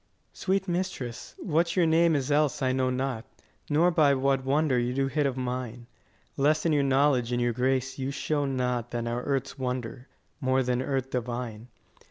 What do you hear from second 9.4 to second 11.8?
wonder; more than earth divine.